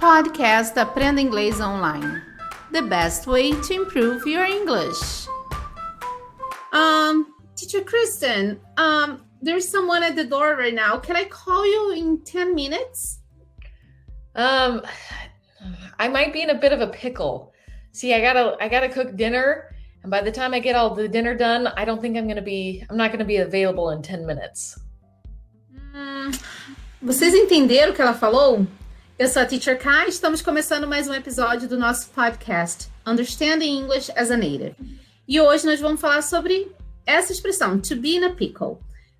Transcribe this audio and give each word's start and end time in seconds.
Podcast 0.00 0.78
Aprenda 0.78 1.20
Inglês 1.20 1.60
Online. 1.60 2.22
The 2.72 2.80
best 2.80 3.26
way 3.26 3.52
to 3.52 3.74
improve 3.74 4.26
your 4.26 4.46
English. 4.46 5.28
Um, 6.72 7.34
Teacher 7.54 7.82
Kristen, 7.82 8.58
um, 8.78 9.26
there's 9.42 9.68
someone 9.68 10.02
at 10.02 10.16
the 10.16 10.24
door 10.24 10.56
right 10.56 10.72
now. 10.72 10.96
Can 10.96 11.16
I 11.16 11.24
call 11.24 11.66
you 11.66 11.92
in 11.92 12.24
10 12.24 12.54
minutes? 12.54 13.18
Um, 14.34 14.80
I 15.98 16.08
might 16.08 16.32
be 16.32 16.40
in 16.40 16.48
a 16.48 16.58
bit 16.58 16.72
of 16.72 16.80
a 16.80 16.86
pickle. 16.86 17.52
See, 17.92 18.14
I 18.14 18.22
gotta, 18.22 18.56
I 18.58 18.70
gotta 18.70 18.88
cook 18.88 19.16
dinner, 19.16 19.76
and 20.02 20.10
by 20.10 20.22
the 20.22 20.32
time 20.32 20.54
I 20.54 20.60
get 20.60 20.76
all 20.76 20.94
the 20.94 21.08
dinner 21.08 21.34
done, 21.34 21.66
I 21.76 21.84
don't 21.84 22.00
think 22.00 22.16
I'm 22.16 22.26
gonna 22.26 22.40
be, 22.40 22.82
I'm 22.88 22.96
not 22.96 23.12
gonna 23.12 23.26
be 23.26 23.36
available 23.36 23.90
in 23.90 24.00
10 24.00 24.24
minutes. 24.24 24.80
Hum, 25.92 26.30
vocês 27.02 27.34
entenderam 27.34 27.92
o 27.92 27.94
que 27.94 28.00
ela 28.00 28.14
falou? 28.14 28.66
Eu 29.20 29.28
sou 29.28 29.42
a 29.42 29.44
Teacher 29.44 29.78
Kai, 29.78 30.08
estamos 30.08 30.40
começando 30.40 30.86
mais 30.86 31.06
um 31.06 31.12
episódio 31.12 31.68
do 31.68 31.76
nosso 31.76 32.08
podcast 32.08 32.88
Understanding 33.06 33.80
English 33.80 34.10
as 34.16 34.30
a 34.30 34.34
Native. 34.34 34.74
E 35.28 35.38
hoje 35.38 35.66
nós 35.66 35.78
vamos 35.78 36.00
falar 36.00 36.22
sobre 36.22 36.74
essa 37.04 37.30
expressão, 37.30 37.78
to 37.78 37.96
be 37.96 38.16
in 38.16 38.24
a 38.24 38.30
pickle. 38.30 38.78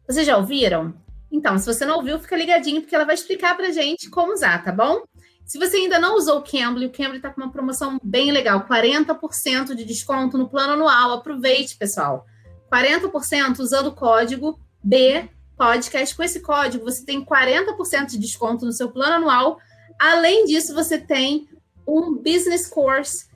Vocês 0.08 0.26
já 0.26 0.38
ouviram? 0.38 0.94
Então, 1.30 1.58
se 1.58 1.66
você 1.66 1.84
não 1.84 1.96
ouviu, 1.96 2.18
fica 2.18 2.34
ligadinho 2.34 2.80
porque 2.80 2.94
ela 2.94 3.04
vai 3.04 3.14
explicar 3.14 3.54
pra 3.54 3.72
gente 3.72 4.08
como 4.08 4.32
usar, 4.32 4.64
tá 4.64 4.72
bom? 4.72 5.02
Se 5.44 5.58
você 5.58 5.76
ainda 5.76 5.98
não 5.98 6.16
usou 6.16 6.38
o 6.38 6.42
Cambly, 6.42 6.86
o 6.86 6.90
Cambly 6.90 7.18
está 7.18 7.28
com 7.28 7.42
uma 7.42 7.52
promoção 7.52 8.00
bem 8.02 8.32
legal, 8.32 8.66
40% 8.66 9.74
de 9.74 9.84
desconto 9.84 10.38
no 10.38 10.48
plano 10.48 10.72
anual. 10.72 11.12
Aproveite, 11.12 11.76
pessoal. 11.76 12.24
40% 12.72 13.58
usando 13.58 13.88
o 13.88 13.94
código 13.94 14.58
B 14.82 15.28
podcast. 15.58 16.16
Com 16.16 16.22
esse 16.22 16.40
código, 16.40 16.86
você 16.86 17.04
tem 17.04 17.22
40% 17.22 18.06
de 18.06 18.18
desconto 18.18 18.64
no 18.64 18.72
seu 18.72 18.90
plano 18.90 19.16
anual 19.16 19.60
Além 20.00 20.46
disso, 20.46 20.74
você 20.74 20.96
tem 20.96 21.46
um 21.86 22.14
business 22.14 22.66
course 22.66 23.28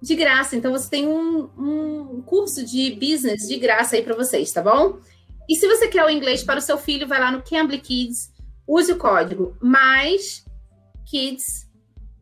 de 0.00 0.14
graça. 0.14 0.56
Então, 0.56 0.72
você 0.72 0.88
tem 0.88 1.06
um, 1.06 1.50
um 1.58 2.22
curso 2.22 2.64
de 2.64 2.92
business 2.92 3.46
de 3.46 3.58
graça 3.58 3.94
aí 3.94 4.02
para 4.02 4.14
vocês, 4.14 4.50
tá 4.50 4.62
bom? 4.62 4.98
E 5.46 5.54
se 5.54 5.68
você 5.68 5.88
quer 5.88 6.02
o 6.02 6.08
inglês 6.08 6.42
para 6.42 6.58
o 6.58 6.62
seu 6.62 6.78
filho, 6.78 7.06
vai 7.06 7.20
lá 7.20 7.30
no 7.30 7.42
Cambly 7.42 7.78
Kids, 7.78 8.32
use 8.66 8.90
o 8.90 8.96
código 8.96 9.54
mais 9.60 10.46
Kids 11.04 11.70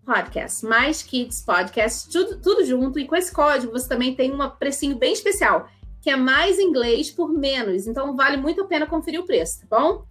Podcast, 0.04 0.66
mais 0.66 1.02
Kids 1.04 1.42
Podcast, 1.42 2.10
tudo, 2.10 2.40
tudo 2.40 2.64
junto. 2.64 2.98
E 2.98 3.06
com 3.06 3.14
esse 3.14 3.32
código 3.32 3.70
você 3.70 3.88
também 3.88 4.16
tem 4.16 4.34
um 4.34 4.50
precinho 4.50 4.96
bem 4.96 5.12
especial, 5.12 5.68
que 6.02 6.10
é 6.10 6.16
mais 6.16 6.58
inglês 6.58 7.08
por 7.08 7.32
menos. 7.32 7.86
Então 7.86 8.16
vale 8.16 8.36
muito 8.36 8.62
a 8.62 8.66
pena 8.66 8.84
conferir 8.84 9.20
o 9.20 9.26
preço, 9.26 9.60
tá 9.60 9.78
bom? 9.78 10.09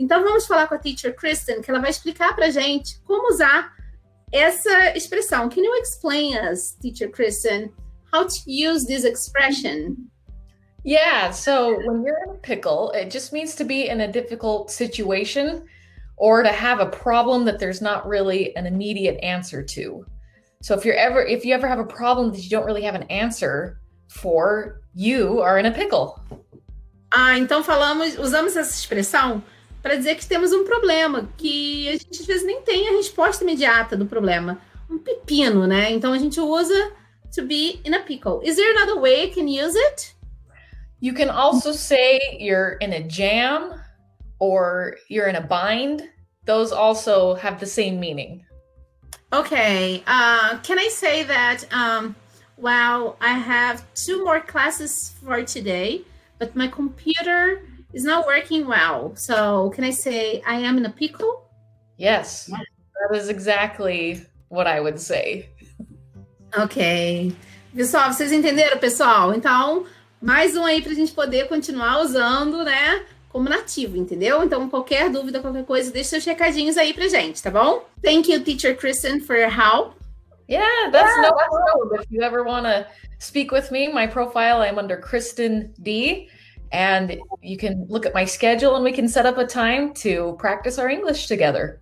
Então 0.00 0.24
vamos 0.24 0.46
falar 0.46 0.66
com 0.66 0.74
a 0.74 0.78
teacher 0.78 1.14
Kristen, 1.14 1.60
que 1.60 1.70
ela 1.70 1.78
vai 1.78 1.90
explicar 1.90 2.34
para 2.34 2.50
gente 2.50 2.98
como 3.02 3.28
usar 3.28 3.70
essa 4.32 4.96
expressão. 4.96 5.50
Can 5.50 5.60
you 5.60 5.74
explain 5.76 6.38
us, 6.50 6.74
teacher 6.80 7.10
Kristen, 7.10 7.70
how 8.10 8.26
to 8.26 8.40
use 8.46 8.86
this 8.86 9.04
expression? 9.04 9.96
Yeah, 10.82 11.30
so 11.32 11.76
when 11.86 12.02
you're 12.02 12.16
in 12.26 12.30
a 12.30 12.38
pickle, 12.38 12.90
it 12.92 13.10
just 13.10 13.34
means 13.34 13.54
to 13.56 13.64
be 13.64 13.88
in 13.88 14.00
a 14.00 14.08
difficult 14.08 14.70
situation 14.70 15.66
or 16.16 16.42
to 16.42 16.48
have 16.48 16.80
a 16.80 16.86
problem 16.86 17.44
that 17.44 17.58
there's 17.58 17.82
not 17.82 18.08
really 18.08 18.56
an 18.56 18.66
immediate 18.66 19.22
answer 19.22 19.62
to. 19.62 20.06
So 20.62 20.74
if 20.74 20.86
you're 20.86 20.96
ever 20.96 21.22
if 21.22 21.44
you 21.44 21.52
ever 21.54 21.68
have 21.68 21.78
a 21.78 21.84
problem 21.84 22.32
that 22.32 22.42
you 22.42 22.48
don't 22.48 22.64
really 22.64 22.84
have 22.84 22.94
an 22.94 23.04
answer 23.10 23.78
for, 24.08 24.80
you 24.94 25.42
are 25.42 25.58
in 25.58 25.66
a 25.66 25.70
pickle. 25.70 26.18
Ah, 27.12 27.36
então 27.36 27.62
falamos, 27.62 28.18
usamos 28.18 28.56
essa 28.56 28.70
expressão 28.70 29.42
para 29.82 29.96
dizer 29.96 30.16
que 30.16 30.26
temos 30.26 30.52
um 30.52 30.64
problema, 30.64 31.28
que 31.36 31.88
a 31.88 31.92
gente 31.92 32.20
às 32.20 32.26
vezes 32.26 32.46
nem 32.46 32.62
tem 32.62 32.88
a 32.88 32.92
resposta 32.92 33.44
imediata 33.44 33.96
do 33.96 34.06
problema. 34.06 34.60
Um 34.88 34.98
pepino, 34.98 35.66
né? 35.66 35.90
Então 35.90 36.12
a 36.12 36.18
gente 36.18 36.40
usa 36.40 36.92
to 37.34 37.44
be 37.44 37.80
in 37.84 37.94
a 37.94 38.00
pickle. 38.00 38.40
Is 38.42 38.56
there 38.56 38.70
another 38.76 39.00
way 39.00 39.24
I 39.24 39.30
can 39.30 39.46
use 39.46 39.76
it? 39.76 40.14
You 41.00 41.14
can 41.14 41.30
also 41.30 41.72
say 41.72 42.20
you're 42.38 42.76
in 42.80 42.92
a 42.92 43.02
jam 43.02 43.80
or 44.38 44.96
you're 45.08 45.28
in 45.28 45.36
a 45.36 45.40
bind. 45.40 46.02
Those 46.44 46.72
also 46.72 47.34
have 47.36 47.58
the 47.58 47.66
same 47.66 47.98
meaning. 47.98 48.44
Okay. 49.32 50.02
Uh, 50.06 50.58
can 50.62 50.78
I 50.78 50.88
say 50.88 51.22
that, 51.22 51.64
um, 51.72 52.16
well, 52.56 53.16
I 53.20 53.32
have 53.32 53.84
two 53.94 54.24
more 54.24 54.40
classes 54.40 55.14
for 55.22 55.42
today, 55.42 56.02
but 56.38 56.56
my 56.56 56.66
computer 56.66 57.62
is 57.92 58.04
not 58.04 58.26
working 58.26 58.66
well. 58.66 59.12
So 59.16 59.70
can 59.70 59.84
I 59.84 59.90
say 59.90 60.42
I 60.46 60.56
am 60.60 60.78
in 60.78 60.86
a 60.86 60.90
pickle? 60.90 61.48
Yes, 61.96 62.46
that 62.46 63.16
is 63.16 63.28
exactly 63.28 64.22
what 64.48 64.66
I 64.66 64.80
would 64.80 64.98
say. 64.98 65.48
Ok. 66.56 67.34
Pessoal, 67.74 68.12
vocês 68.12 68.32
entenderam, 68.32 68.78
pessoal? 68.78 69.32
Então, 69.34 69.86
mais 70.20 70.56
um 70.56 70.64
aí 70.64 70.82
para 70.82 70.92
a 70.92 70.94
gente 70.94 71.12
poder 71.12 71.46
continuar 71.46 72.00
usando, 72.00 72.64
né? 72.64 73.04
Como 73.28 73.48
nativo, 73.48 73.96
entendeu? 73.96 74.42
Então, 74.42 74.68
qualquer 74.68 75.08
dúvida, 75.08 75.40
qualquer 75.40 75.64
coisa, 75.64 75.92
deixe 75.92 76.10
seus 76.10 76.24
recadinhos 76.24 76.76
aí 76.76 76.92
pra 76.92 77.06
gente, 77.06 77.40
tá 77.40 77.50
bom? 77.50 77.84
Thank 78.02 78.32
you, 78.32 78.42
Teacher 78.42 78.76
Kristen, 78.76 79.20
for 79.20 79.36
your 79.36 79.50
help. 79.50 79.94
Yeah, 80.48 80.90
that's 80.90 81.14
yeah. 81.14 81.28
no 81.28 81.32
problem. 81.32 82.00
If 82.00 82.10
you 82.10 82.22
ever 82.22 82.42
want 82.42 82.66
to 82.66 82.84
speak 83.20 83.52
with 83.52 83.70
me, 83.70 83.92
my 83.92 84.08
profile, 84.08 84.62
I'm 84.62 84.80
under 84.80 84.96
Kristen 84.96 85.72
D. 85.80 86.28
and 86.72 87.18
you 87.42 87.56
can 87.56 87.86
look 87.88 88.06
at 88.06 88.14
my 88.14 88.24
schedule 88.24 88.76
and 88.76 88.84
we 88.84 88.92
can 88.92 89.08
set 89.08 89.26
up 89.26 89.38
a 89.38 89.46
time 89.46 89.92
to 89.94 90.36
practice 90.38 90.78
our 90.78 90.88
English 90.88 91.26
together. 91.26 91.80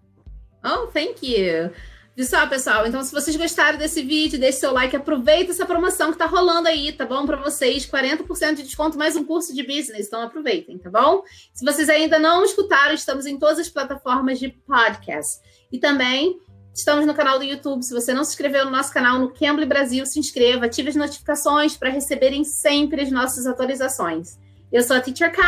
Oh, 0.65 0.91
thank 0.93 1.22
you. 1.22 1.71
Pessoal, 2.19 2.49
pessoal, 2.49 2.84
então 2.84 3.00
se 3.04 3.12
vocês 3.12 3.37
gostaram 3.37 3.78
desse 3.78 4.03
vídeo, 4.03 4.41
deixe 4.41 4.59
seu 4.59 4.72
like, 4.72 4.97
aproveita 4.97 5.53
essa 5.53 5.65
promoção 5.65 6.10
que 6.10 6.19
tá 6.19 6.26
rolando 6.26 6.66
aí, 6.66 6.91
tá 6.91 7.06
bom? 7.06 7.25
Para 7.25 7.37
vocês, 7.37 7.87
40% 7.87 8.54
de 8.54 8.65
desconto 8.65 8.99
mais 8.99 9.15
um 9.15 9.22
curso 9.22 9.54
de 9.54 9.62
business, 9.62 10.09
então 10.09 10.21
aproveitem, 10.22 10.78
tá 10.78 10.91
bom? 10.91 11.22
Se 11.55 11.65
vocês 11.65 11.88
ainda 11.88 12.19
não 12.19 12.44
escutaram, 12.44 12.93
estamos 12.93 13.25
em 13.25 13.38
todas 13.38 13.60
as 13.60 13.69
plataformas 13.69 14.41
de 14.41 14.49
podcast. 14.49 15.41
E 15.70 15.78
também 15.78 16.41
estamos 16.75 17.06
no 17.06 17.15
canal 17.15 17.38
do 17.38 17.44
YouTube. 17.44 17.84
Se 17.84 17.94
você 17.94 18.12
não 18.12 18.25
se 18.25 18.32
inscreveu 18.32 18.65
no 18.65 18.72
nosso 18.72 18.93
canal 18.93 19.20
no 19.20 19.32
Cambly 19.32 19.66
Brasil, 19.66 20.05
se 20.05 20.19
inscreva, 20.19 20.66
ative 20.66 20.88
as 20.88 20.97
notificações 20.97 21.76
para 21.76 21.88
receberem 21.88 22.43
sempre 22.43 23.00
as 23.00 23.12
nossas 23.12 23.47
atualizações. 23.47 24.37
Eu 24.70 24.82
sou 24.82 24.96
a 24.96 25.00
Teacher 25.00 25.32
K. 25.32 25.42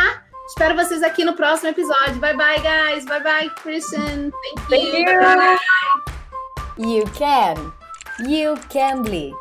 Espero 0.47 0.75
vocês 0.75 1.03
aqui 1.03 1.23
no 1.23 1.35
próximo 1.35 1.69
episódio. 1.69 2.15
Bye 2.15 2.35
bye, 2.35 2.59
guys. 2.59 3.05
Bye 3.05 3.23
bye, 3.23 3.49
Christian. 3.61 4.31
Thank 4.69 4.85
you. 4.85 4.91
Thank 4.91 5.09
you. 5.09 5.19
Bye 5.19 5.57
You 6.77 7.03
can. 7.13 7.71
You 8.27 8.55
can 8.69 9.03
bleed. 9.03 9.40